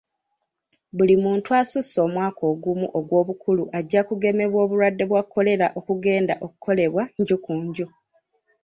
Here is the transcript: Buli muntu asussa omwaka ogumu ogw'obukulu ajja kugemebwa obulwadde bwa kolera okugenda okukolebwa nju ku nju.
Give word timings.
Buli 0.95 1.15
muntu 1.23 1.49
asussa 1.61 1.97
omwaka 2.07 2.41
ogumu 2.51 2.85
ogw'obukulu 2.99 3.63
ajja 3.77 4.01
kugemebwa 4.07 4.59
obulwadde 4.65 5.03
bwa 5.09 5.21
kolera 5.33 5.67
okugenda 5.79 6.33
okukolebwa 6.45 7.03
nju 7.19 7.37
ku 7.43 7.53
nju. 7.63 7.87